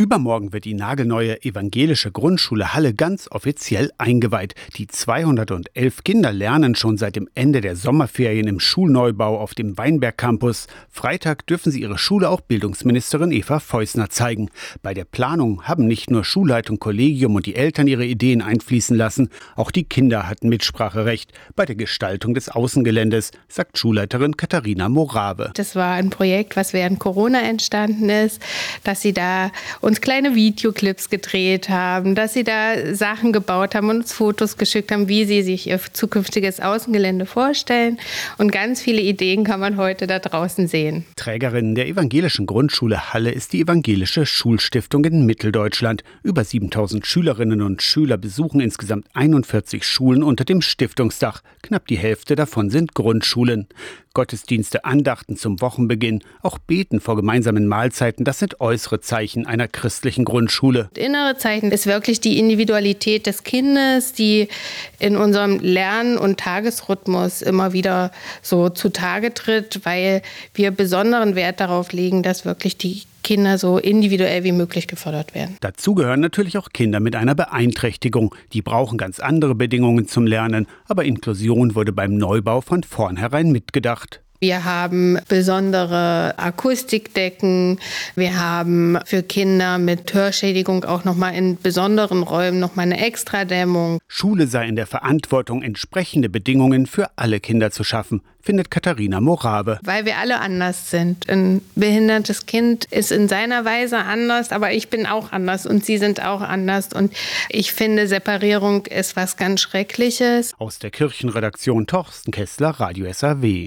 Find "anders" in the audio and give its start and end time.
100.38-100.88, 103.98-104.52, 105.32-105.66, 106.42-106.92